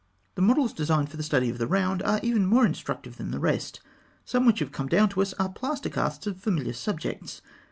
The 0.33 0.41
models 0.41 0.73
designed 0.73 1.09
for 1.11 1.17
the 1.17 1.21
study 1.21 1.51
of 1.51 1.59
the 1.59 1.67
round 1.67 2.01
are 2.01 2.19
even 2.23 2.43
more 2.47 2.65
instructive 2.65 3.17
than 3.17 3.29
the 3.29 3.37
rest. 3.37 3.81
Some 4.25 4.47
which 4.47 4.57
have 4.57 4.71
come 4.71 4.87
down 4.87 5.09
to 5.09 5.21
us 5.21 5.35
are 5.35 5.49
plaster 5.49 5.89
casts 5.91 6.25
of 6.25 6.37
familiar 6.39 6.73
subjects. 6.73 7.43